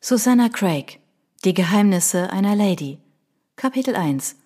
[0.00, 1.00] Susanna Craig
[1.44, 2.98] Die Geheimnisse einer Lady
[3.56, 4.36] Kapitel 1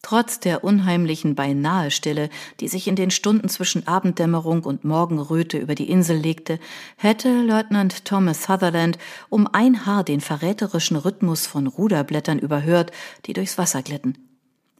[0.00, 2.30] Trotz der unheimlichen beinahe Stille,
[2.60, 6.60] die sich in den Stunden zwischen Abenddämmerung und Morgenröte über die Insel legte,
[6.96, 8.96] hätte Leutnant Thomas Sutherland
[9.28, 12.92] um ein Haar den verräterischen Rhythmus von Ruderblättern überhört,
[13.26, 14.18] die durchs Wasser glitten.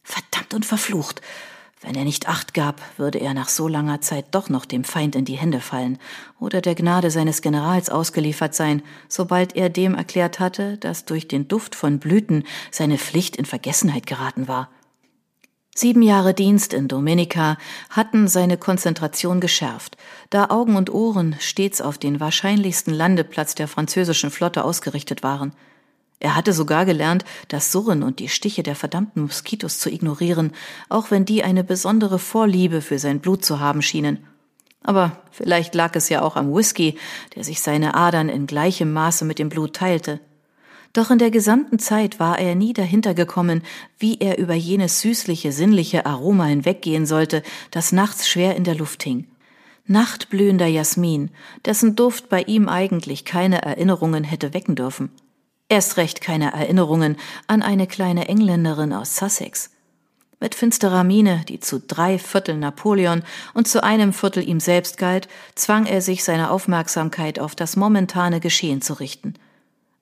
[0.04, 1.20] Verdammt und verflucht!
[1.82, 5.16] Wenn er nicht acht gab, würde er nach so langer Zeit doch noch dem Feind
[5.16, 5.98] in die Hände fallen
[6.38, 11.48] oder der Gnade seines Generals ausgeliefert sein, sobald er dem erklärt hatte, dass durch den
[11.48, 14.68] Duft von Blüten seine Pflicht in Vergessenheit geraten war.
[15.74, 17.57] Sieben Jahre Dienst in Dominica
[17.88, 19.96] hatten seine Konzentration geschärft,
[20.29, 25.54] da Augen und Ohren stets auf den wahrscheinlichsten Landeplatz der französischen Flotte ausgerichtet waren.
[26.20, 30.52] Er hatte sogar gelernt, das Surren und die Stiche der verdammten Moskitos zu ignorieren,
[30.90, 34.19] auch wenn die eine besondere Vorliebe für sein Blut zu haben schienen.
[34.83, 36.98] Aber vielleicht lag es ja auch am Whisky,
[37.34, 40.20] der sich seine Adern in gleichem Maße mit dem Blut teilte.
[40.92, 43.62] Doch in der gesamten Zeit war er nie dahinter gekommen,
[43.98, 49.02] wie er über jenes süßliche, sinnliche Aroma hinweggehen sollte, das nachts schwer in der Luft
[49.05, 49.27] hing.
[49.86, 51.30] Nachtblühender Jasmin,
[51.64, 55.10] dessen Duft bei ihm eigentlich keine Erinnerungen hätte wecken dürfen.
[55.70, 59.70] Erst recht keine Erinnerungen an eine kleine Engländerin aus Sussex.
[60.38, 63.22] Mit finsterer Miene, die zu drei Viertel Napoleon
[63.54, 68.40] und zu einem Viertel ihm selbst galt, zwang er sich seine Aufmerksamkeit auf das momentane
[68.40, 69.32] Geschehen zu richten–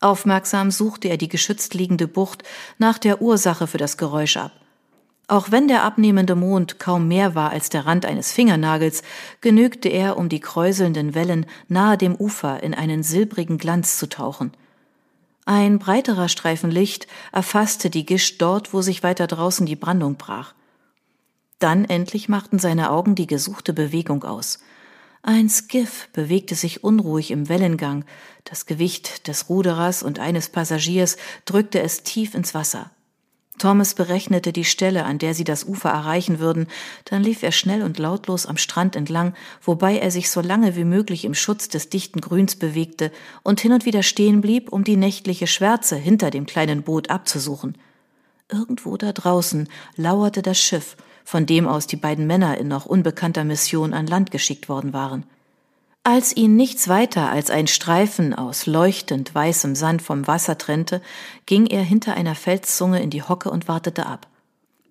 [0.01, 2.45] Aufmerksam suchte er die geschützt liegende Bucht
[2.79, 4.53] nach der Ursache für das Geräusch ab.
[5.27, 9.03] Auch wenn der abnehmende Mond kaum mehr war als der Rand eines Fingernagels,
[9.41, 14.53] genügte er, um die kräuselnden Wellen nahe dem Ufer in einen silbrigen Glanz zu tauchen.
[15.51, 20.53] Ein breiterer Streifen Licht erfasste die Gischt dort, wo sich weiter draußen die Brandung brach.
[21.59, 24.59] Dann endlich machten seine Augen die gesuchte Bewegung aus.
[25.23, 28.05] Ein Skiff bewegte sich unruhig im Wellengang.
[28.45, 32.91] Das Gewicht des Ruderers und eines Passagiers drückte es tief ins Wasser.
[33.59, 36.67] Thomas berechnete die Stelle, an der sie das Ufer erreichen würden,
[37.05, 40.85] dann lief er schnell und lautlos am Strand entlang, wobei er sich so lange wie
[40.85, 43.13] möglich im Schutz des dichten Grüns bewegte
[43.43, 47.77] und hin und wieder stehen blieb, um die nächtliche Schwärze hinter dem kleinen Boot abzusuchen.
[48.51, 53.45] Irgendwo da draußen lauerte das Schiff, von dem aus die beiden Männer in noch unbekannter
[53.45, 55.25] Mission an Land geschickt worden waren.
[56.11, 61.03] Als ihn nichts weiter als ein Streifen aus leuchtend weißem Sand vom Wasser trennte,
[61.45, 64.27] ging er hinter einer Felszunge in die Hocke und wartete ab.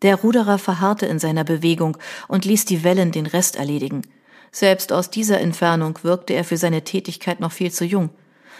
[0.03, 1.97] Der Ruderer verharrte in seiner Bewegung
[2.27, 4.03] und ließ die Wellen den Rest erledigen.
[4.51, 8.11] Selbst aus dieser Entfernung wirkte er für seine Tätigkeit noch viel zu jung.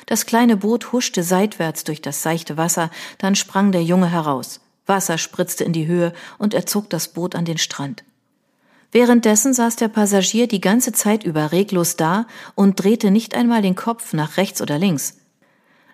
[0.08, 2.90] Das kleine Boot huschte seitwärts durch das seichte Wasser,
[3.20, 4.62] dann sprang der Junge heraus.
[4.88, 8.04] Wasser spritzte in die Höhe und er zog das Boot an den Strand.
[8.92, 12.26] Währenddessen saß der Passagier die ganze Zeit über reglos da
[12.56, 15.18] und drehte nicht einmal den Kopf nach rechts oder links.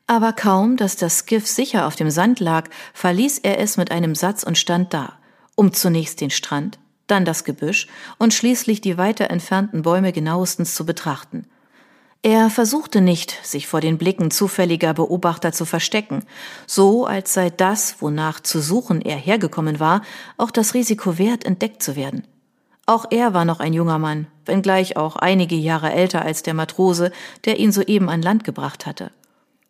[0.06, 4.16] Aber kaum, dass das Skiff sicher auf dem Sand lag, verließ er es mit einem
[4.16, 5.14] Satz und stand da,
[5.56, 6.78] um zunächst den Strand,
[7.08, 7.88] dann das Gebüsch
[8.18, 11.48] und schließlich die weiter entfernten Bäume genauestens zu betrachten.
[12.22, 16.24] Er versuchte nicht, sich vor den Blicken zufälliger Beobachter zu verstecken,
[16.68, 20.04] so als sei das, wonach zu suchen er hergekommen war,
[20.38, 22.26] auch das Risiko wert, entdeckt zu werden.
[22.86, 27.12] Auch er war noch ein junger Mann, wenngleich auch einige Jahre älter als der Matrose,
[27.46, 29.12] der ihn soeben an Land gebracht hatte.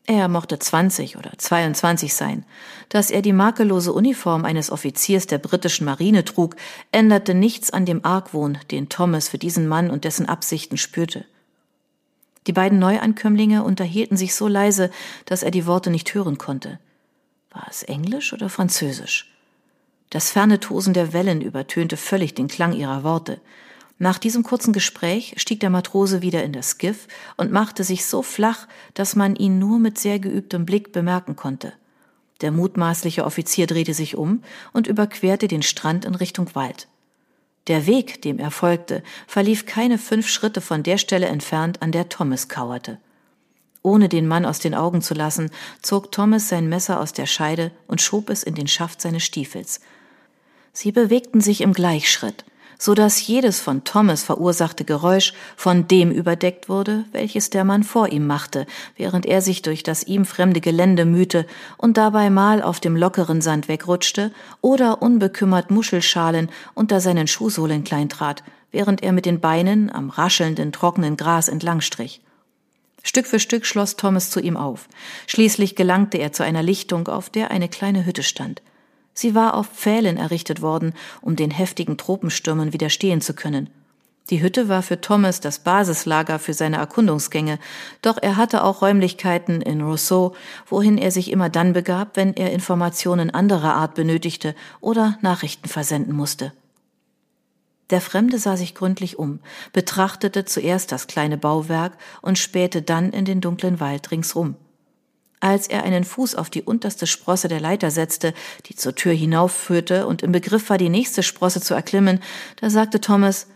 [0.06, 2.44] Er mochte 20 oder 22 sein.
[2.90, 6.57] Dass er die makellose Uniform eines Offiziers der britischen Marine trug,
[6.91, 11.25] änderte nichts an dem Argwohn, den Thomas für diesen Mann und dessen Absichten spürte.
[12.47, 14.91] Die beiden Neuankömmlinge unterhielten sich so leise,
[15.25, 16.79] dass er die Worte nicht hören konnte.
[17.52, 19.32] War es Englisch oder Französisch?
[20.13, 23.41] Das ferne Tosen der Wellen übertönte völlig den Klang ihrer Worte.
[23.97, 28.22] Nach diesem kurzen Gespräch stieg der Matrose wieder in das Skiff und machte sich so
[28.22, 31.73] flach, dass man ihn nur mit sehr geübtem Blick bemerken konnte.
[32.41, 36.88] Der mutmaßliche Offizier drehte sich um und überquerte den Strand in Richtung Wald.
[37.66, 42.09] Der Weg, dem er folgte, verlief keine fünf Schritte von der Stelle entfernt, an der
[42.09, 43.00] Thomas kauerte.
[43.81, 45.50] Ohne den Mann aus den Augen zu lassen,
[45.81, 49.79] zog Thomas sein Messer aus der Scheide und schob es in den Schaft seines Stiefels.
[50.73, 52.43] Sie bewegten sich im Gleichschritt
[52.84, 58.09] so dass jedes von Thomas verursachte Geräusch von dem überdeckt wurde, welches der Mann vor
[58.09, 58.66] ihm machte,
[58.97, 61.46] während er sich durch das ihm fremde Gelände mühte
[61.78, 68.43] und dabei mal auf dem lockeren Sand wegrutschte oder unbekümmert Muschelschalen unter seinen Schuhsohlen kleintrat,
[68.72, 72.20] während er mit den Beinen am raschelnden, trockenen Gras entlangstrich.
[73.02, 74.90] Stück für Stück schloss Thomas zu ihm auf.
[75.28, 78.61] Schließlich gelangte er zu einer Lichtung, auf der eine kleine Hütte stand.
[79.13, 83.69] Sie war auf Pfählen errichtet worden, um den heftigen Tropenstürmen widerstehen zu können.
[84.29, 87.59] Die Hütte war für Thomas das Basislager für seine Erkundungsgänge,
[88.01, 90.33] doch er hatte auch Räumlichkeiten in Rousseau,
[90.65, 96.15] wohin er sich immer dann begab, wenn er Informationen anderer Art benötigte oder Nachrichten versenden
[96.15, 96.53] musste.
[97.89, 99.39] Der Fremde sah sich gründlich um,
[99.73, 104.55] betrachtete zuerst das kleine Bauwerk und spähte dann in den dunklen Wald ringsum.
[105.43, 108.34] Als er einen Fuß auf die unterste Sprosse der Leiter setzte,
[108.67, 112.22] die zur Tür hinaufführte und im Begriff war, die nächste Sprosse zu erklimmen,
[112.61, 113.47] da sagte Thomas,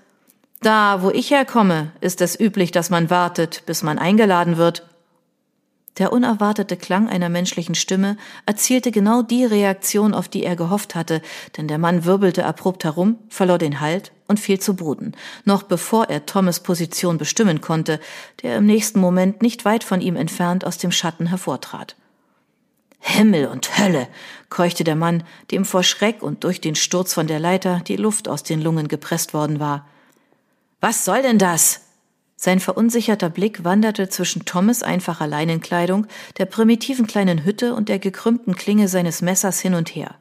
[0.60, 4.86] da, wo ich herkomme, ist es üblich, dass man wartet, bis man eingeladen wird.
[5.98, 11.22] Der unerwartete Klang einer menschlichen Stimme erzielte genau die Reaktion, auf die er gehofft hatte,
[11.58, 15.14] denn der Mann wirbelte abrupt herum, verlor den Halt und fiel zu Boden,
[15.44, 18.00] noch bevor er Thomas Position bestimmen konnte,
[18.44, 21.96] der im nächsten Moment nicht weit von ihm entfernt aus dem Schatten hervortrat.
[23.00, 24.08] Himmel und Hölle,
[24.50, 28.28] keuchte der Mann, dem vor Schreck und durch den Sturz von der Leiter die Luft
[28.28, 29.88] aus den Lungen gepresst worden war.
[30.82, 31.87] Was soll denn das?
[32.40, 36.06] Sein verunsicherter Blick wanderte zwischen Thomas einfacher Leinenkleidung,
[36.38, 40.16] der primitiven kleinen Hütte und der gekrümmten Klinge seines Messers hin und her.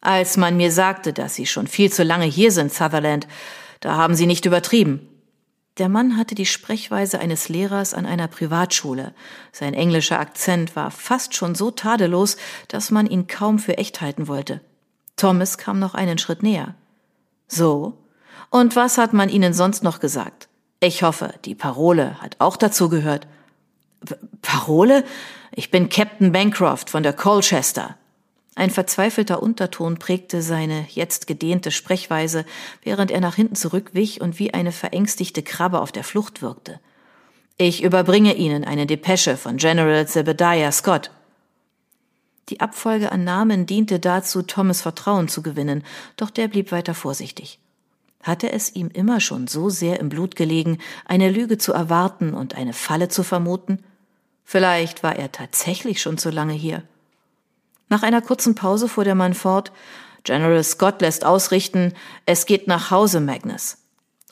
[0.00, 3.28] Als man mir sagte, dass Sie schon viel zu lange hier sind, Sutherland,
[3.78, 5.08] da haben Sie nicht übertrieben.
[5.78, 9.14] Der Mann hatte die Sprechweise eines Lehrers an einer Privatschule.
[9.52, 12.36] Sein englischer Akzent war fast schon so tadellos,
[12.66, 14.60] dass man ihn kaum für echt halten wollte.
[15.14, 16.74] Thomas kam noch einen Schritt näher.
[17.46, 17.96] So,
[18.50, 20.48] und was hat man Ihnen sonst noch gesagt?
[20.80, 23.26] Ich hoffe, die Parole hat auch dazu gehört.
[24.42, 25.04] Parole?
[25.50, 27.96] Ich bin Captain Bancroft von der Colchester.
[28.54, 32.44] Ein verzweifelter Unterton prägte seine jetzt gedehnte Sprechweise,
[32.82, 36.80] während er nach hinten zurückwich und wie eine verängstigte Krabbe auf der Flucht wirkte.
[37.56, 41.10] Ich überbringe Ihnen eine Depesche von General Zebediah Scott.
[42.48, 45.84] Die Abfolge an Namen diente dazu, Thomas Vertrauen zu gewinnen,
[46.16, 47.58] doch der blieb weiter vorsichtig.
[48.22, 52.56] Hatte es ihm immer schon so sehr im Blut gelegen, eine Lüge zu erwarten und
[52.56, 53.78] eine Falle zu vermuten?
[54.44, 56.82] Vielleicht war er tatsächlich schon zu lange hier.
[57.88, 59.72] Nach einer kurzen Pause fuhr der Mann fort,
[60.24, 61.94] General Scott lässt ausrichten,
[62.26, 63.78] es geht nach Hause, Magnus.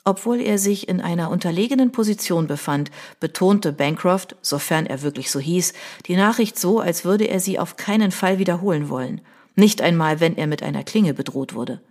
[0.03, 5.73] Obwohl er sich in einer unterlegenen Position befand, betonte Bancroft, sofern er wirklich so hieß,
[6.05, 9.21] die Nachricht so, als würde er sie auf keinen Fall wiederholen wollen,
[9.55, 11.81] nicht einmal, wenn er mit einer Klinge bedroht wurde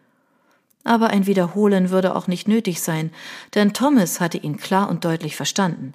[0.87, 3.11] aber ein Wiederholen würde auch nicht nötig sein,
[3.55, 5.95] denn Thomas hatte ihn klar und deutlich verstanden.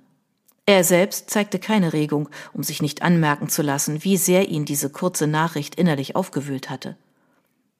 [0.66, 4.90] Er selbst zeigte keine Regung, um sich nicht anmerken zu lassen, wie sehr ihn diese
[4.90, 6.96] kurze Nachricht innerlich aufgewühlt hatte.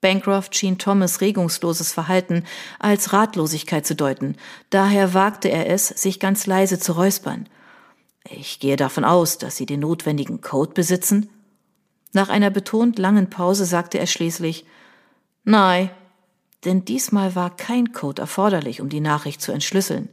[0.00, 2.44] Bancroft schien Thomas regungsloses Verhalten
[2.80, 4.36] als Ratlosigkeit zu deuten,
[4.70, 7.48] daher wagte er es, sich ganz leise zu räuspern.
[8.28, 11.30] Ich gehe davon aus, dass Sie den notwendigen Code besitzen?
[12.12, 14.66] Nach einer betont langen Pause sagte er schließlich
[15.44, 15.90] Nein,
[16.64, 20.08] denn diesmal war kein Code erforderlich, um die Nachricht zu entschlüsseln.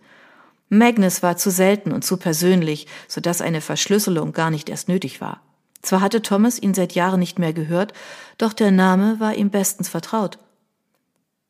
[0.70, 5.20] Magnus war zu selten und zu persönlich, so dass eine Verschlüsselung gar nicht erst nötig
[5.20, 5.42] war.
[5.82, 7.94] Zwar hatte Thomas ihn seit Jahren nicht mehr gehört,
[8.38, 10.38] doch der Name war ihm bestens vertraut.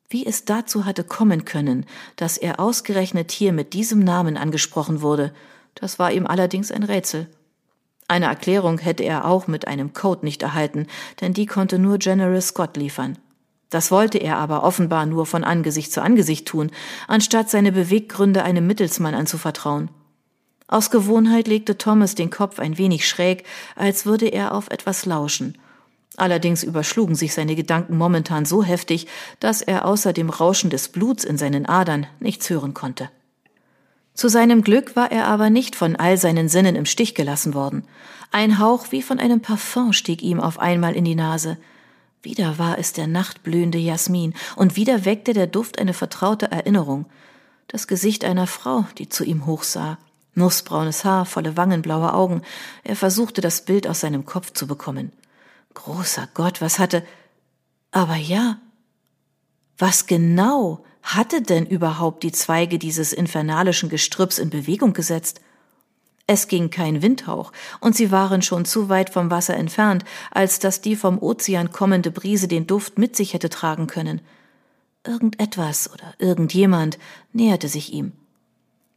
[0.08, 1.86] Wie es dazu hatte kommen können,
[2.16, 5.32] dass er ausgerechnet hier mit diesem Namen angesprochen wurde,
[5.74, 7.28] das war ihm allerdings ein Rätsel.
[8.08, 10.88] Eine Erklärung hätte er auch mit einem Code nicht erhalten,
[11.20, 13.18] denn die konnte nur General Scott liefern.
[13.70, 16.70] Das wollte er aber offenbar nur von Angesicht zu Angesicht tun,
[17.08, 19.90] anstatt seine Beweggründe einem Mittelsmann anzuvertrauen.
[20.66, 23.44] Aus Gewohnheit legte Thomas den Kopf ein wenig schräg,
[23.76, 25.56] als würde er auf etwas lauschen.
[26.16, 29.06] Allerdings überschlugen sich seine Gedanken momentan so heftig,
[29.38, 33.08] dass er außer dem Rauschen des Bluts in seinen Adern nichts hören konnte.
[34.14, 37.84] Zu seinem Glück war er aber nicht von all seinen Sinnen im Stich gelassen worden.
[38.32, 41.56] Ein Hauch wie von einem Parfum stieg ihm auf einmal in die Nase.
[42.22, 47.06] Wieder war es der nachtblühende Jasmin, und wieder weckte der Duft eine vertraute Erinnerung.
[47.68, 49.98] Das Gesicht einer Frau, die zu ihm hochsah.
[50.34, 52.42] Nussbraunes Haar, volle Wangen, blaue Augen.
[52.84, 55.12] Er versuchte, das Bild aus seinem Kopf zu bekommen.
[55.74, 57.04] Großer Gott, was hatte.
[57.90, 58.58] Aber ja.
[59.78, 65.40] Was genau hatte denn überhaupt die Zweige dieses infernalischen Gestrüpps in Bewegung gesetzt?
[66.32, 70.80] Es ging kein Windhauch, und sie waren schon zu weit vom Wasser entfernt, als dass
[70.80, 74.20] die vom Ozean kommende Brise den Duft mit sich hätte tragen können.
[75.04, 77.00] Irgendetwas oder irgendjemand
[77.32, 78.12] näherte sich ihm.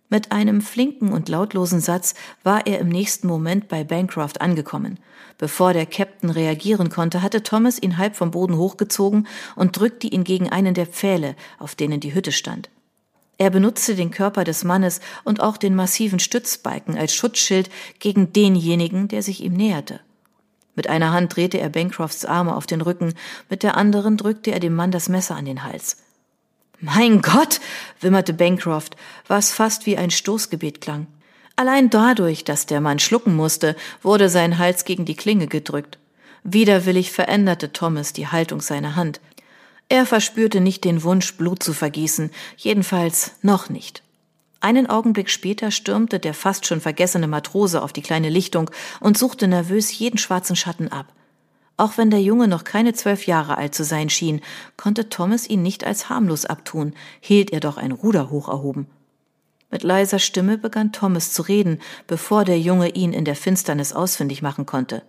[0.09, 2.13] Mit einem flinken und lautlosen Satz
[2.43, 4.99] war er im nächsten Moment bei Bancroft angekommen.
[5.39, 9.25] Bevor der Captain reagieren konnte, hatte Thomas ihn halb vom Boden hochgezogen
[9.55, 12.69] und drückte ihn gegen einen der Pfähle, auf denen die Hütte stand.
[13.37, 19.07] Er benutzte den Körper des Mannes und auch den massiven Stützbalken als Schutzschild gegen denjenigen,
[19.07, 19.99] der sich ihm näherte.
[20.75, 23.13] Mit einer Hand drehte er Bancrofts Arme auf den Rücken,
[23.49, 25.97] mit der anderen drückte er dem Mann das Messer an den Hals.
[26.79, 27.61] Mein Gott,
[28.01, 28.97] wimmerte Bancroft,
[29.27, 31.07] was fast wie ein Stoßgebet klang.
[31.55, 35.99] Allein dadurch, dass der Mann schlucken musste, wurde sein Hals gegen die Klinge gedrückt.
[36.43, 39.21] Widerwillig veränderte Thomas die Haltung seiner Hand.
[39.89, 44.03] Er verspürte nicht den Wunsch, Blut zu vergießen, jedenfalls noch nicht.
[44.59, 48.71] Einen Augenblick später stürmte der fast schon vergessene Matrose auf die kleine Lichtung
[49.01, 51.13] und suchte nervös jeden schwarzen Schatten ab.
[51.75, 54.41] Auch wenn der Junge noch keine zwölf Jahre alt zu sein schien,
[54.77, 58.87] konnte Thomas ihn nicht als harmlos abtun, hielt er doch ein Ruder hoch erhoben.
[59.69, 64.41] Mit leiser Stimme begann Thomas zu reden, bevor der Junge ihn in der Finsternis ausfindig
[64.41, 65.01] machen konnte.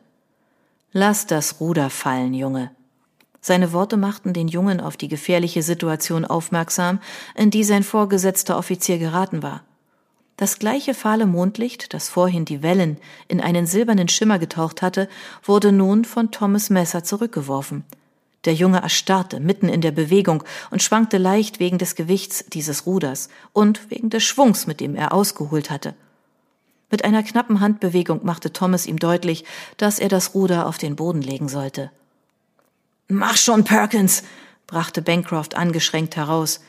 [0.90, 2.70] Lass das Ruder fallen, Junge.
[3.46, 6.98] Seine Worte machten den Jungen auf die gefährliche Situation aufmerksam,
[7.34, 9.62] in die sein vorgesetzter Offizier geraten war.
[10.38, 12.96] Das gleiche fahle Mondlicht, das vorhin die Wellen
[13.28, 15.10] in einen silbernen Schimmer getaucht hatte,
[15.42, 17.84] wurde nun von Thomas Messer zurückgeworfen.
[18.46, 23.28] Der Junge erstarrte mitten in der Bewegung und schwankte leicht wegen des Gewichts dieses Ruders
[23.52, 25.94] und wegen des Schwungs, mit dem er ausgeholt hatte.
[26.90, 29.44] Mit einer knappen Handbewegung machte Thomas ihm deutlich,
[29.76, 31.90] dass er das Ruder auf den Boden legen sollte.
[33.08, 34.22] Mach schon, Perkins,
[34.66, 36.60] brachte Bancroft angeschränkt heraus.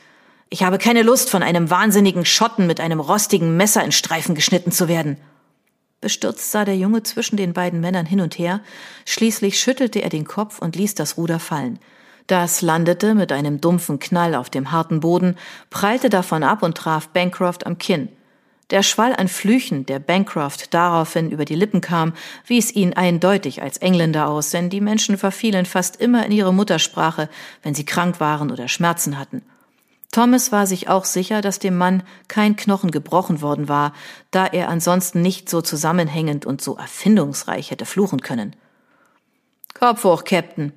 [0.48, 4.70] Ich habe keine Lust, von einem wahnsinnigen Schotten mit einem rostigen Messer in Streifen geschnitten
[4.70, 5.16] zu werden.
[6.00, 8.60] Bestürzt sah der Junge zwischen den beiden Männern hin und her,
[9.06, 11.78] schließlich schüttelte er den Kopf und ließ das Ruder fallen.
[12.26, 15.36] Das landete mit einem dumpfen Knall auf dem harten Boden,
[15.70, 18.08] prallte davon ab und traf Bancroft am Kinn.
[18.70, 22.14] Der Schwall an Flüchen, der Bancroft daraufhin über die Lippen kam,
[22.46, 27.28] wies ihn eindeutig als Engländer aus, denn die Menschen verfielen fast immer in ihre Muttersprache,
[27.62, 29.42] wenn sie krank waren oder Schmerzen hatten.
[30.10, 33.92] Thomas war sich auch sicher, dass dem Mann kein Knochen gebrochen worden war,
[34.32, 38.56] da er ansonsten nicht so zusammenhängend und so erfindungsreich hätte fluchen können.
[39.74, 40.72] Kopf hoch, Captain.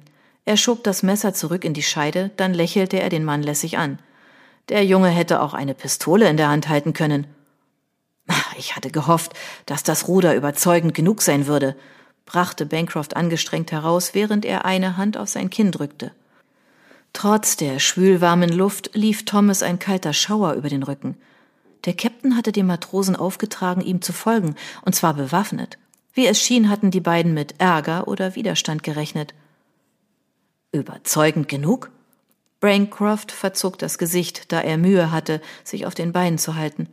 [0.46, 3.98] Er schob das Messer zurück in die Scheide, dann lächelte er den Mann lässig an.
[4.68, 7.26] Der Junge hätte auch eine Pistole in der Hand halten können.
[8.58, 9.34] Ich hatte gehofft,
[9.66, 11.76] dass das Ruder überzeugend genug sein würde,
[12.26, 16.12] brachte Bancroft angestrengt heraus, während er eine Hand auf sein Kinn drückte.
[17.14, 21.18] Trotz der schwülwarmen Luft lief Thomas ein kalter Schauer über den Rücken.
[21.86, 25.78] Der Käpt'n hatte dem Matrosen aufgetragen, ihm zu folgen, und zwar bewaffnet.
[26.14, 29.34] Wie es schien, hatten die beiden mit Ärger oder Widerstand gerechnet.
[30.72, 31.90] Überzeugend genug?
[32.60, 36.90] Bancroft verzog das Gesicht, da er Mühe hatte, sich auf den Beinen zu halten.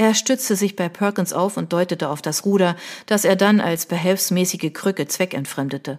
[0.00, 3.84] Er stützte sich bei Perkins auf und deutete auf das Ruder, das er dann als
[3.84, 5.98] behelfsmäßige Krücke zweckentfremdete.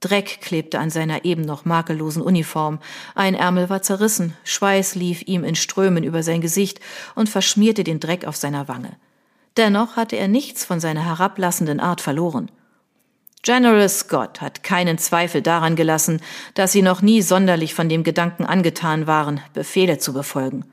[0.00, 2.80] Dreck klebte an seiner eben noch makellosen Uniform,
[3.14, 6.80] ein Ärmel war zerrissen, Schweiß lief ihm in Strömen über sein Gesicht
[7.14, 8.90] und verschmierte den Dreck auf seiner Wange.
[9.56, 12.50] Dennoch hatte er nichts von seiner herablassenden Art verloren.
[13.40, 16.20] General Scott hat keinen Zweifel daran gelassen,
[16.52, 20.66] dass sie noch nie sonderlich von dem Gedanken angetan waren, Befehle zu befolgen.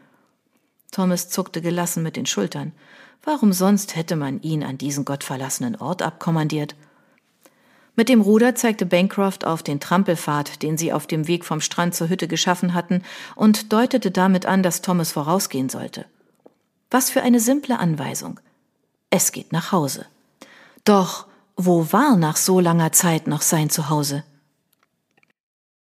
[0.97, 2.71] Thomas zuckte gelassen mit den Schultern.
[3.23, 6.75] Warum sonst hätte man ihn an diesen gottverlassenen Ort abkommandiert?
[7.95, 11.93] Mit dem Ruder zeigte Bancroft auf den Trampelpfad, den sie auf dem Weg vom Strand
[11.93, 13.03] zur Hütte geschaffen hatten,
[13.35, 16.05] und deutete damit an, dass Thomas vorausgehen sollte.
[16.89, 18.39] Was für eine simple Anweisung.
[19.11, 20.07] Es geht nach Hause.
[20.83, 24.23] Doch wo war nach so langer Zeit noch sein Zuhause?